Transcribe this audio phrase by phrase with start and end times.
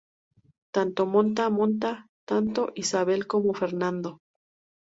[0.75, 1.91] Tanto monta, monta
[2.29, 4.09] tanto, Isabel como Fernando